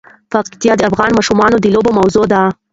پکتیکا 0.31 0.73
د 0.77 0.81
افغان 0.89 1.11
ماشومانو 1.17 1.57
د 1.61 1.65
لوبو 1.73 1.91
موضوع 1.99 2.25
ده. 2.33 2.41